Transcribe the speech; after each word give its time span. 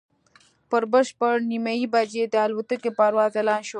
پر 0.69 0.83
شپږ 1.09 1.37
نیمې 1.49 1.85
بجې 1.93 2.23
د 2.33 2.35
الوتکې 2.45 2.91
پرواز 2.97 3.31
اعلان 3.37 3.61
شو. 3.67 3.69